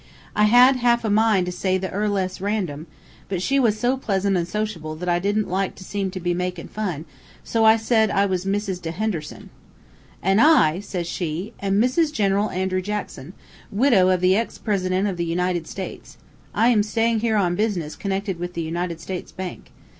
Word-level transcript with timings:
I 0.35 0.45
had 0.45 0.77
half 0.77 1.05
a 1.05 1.11
mind 1.11 1.45
to 1.45 1.51
say 1.51 1.77
the 1.77 1.91
Earl 1.91 2.17
ess 2.17 2.41
Random, 2.41 2.87
but 3.29 3.39
she 3.39 3.59
was 3.59 3.77
so 3.79 3.97
pleasant 3.97 4.35
and 4.35 4.47
sociable 4.47 4.95
that 4.95 5.07
I 5.07 5.19
didn't 5.19 5.47
like 5.47 5.75
to 5.75 5.83
seem 5.83 6.09
to 6.09 6.19
be 6.19 6.33
makin' 6.33 6.67
fun, 6.67 6.91
an' 6.91 7.05
so 7.43 7.65
I 7.65 7.77
said 7.77 8.09
I 8.09 8.25
was 8.25 8.43
Mrs. 8.43 8.81
De 8.81 8.89
Henderson. 8.89 9.51
"'An' 10.23 10.39
I,' 10.39 10.79
says 10.79 11.05
she, 11.05 11.53
'am 11.59 11.79
Mrs. 11.79 12.11
General 12.11 12.49
Andrew 12.49 12.81
Jackson, 12.81 13.33
widow 13.71 14.09
of 14.09 14.21
the 14.21 14.35
ex 14.35 14.57
President 14.57 15.07
of 15.07 15.17
the 15.17 15.23
United 15.25 15.67
States. 15.67 16.17
I 16.51 16.69
am 16.69 16.81
staying 16.81 17.19
here 17.19 17.37
on 17.37 17.55
business 17.55 17.95
connected 17.95 18.39
with 18.39 18.55
the 18.55 18.63
United 18.63 18.99
States 18.99 19.31
Bank. 19.31 19.69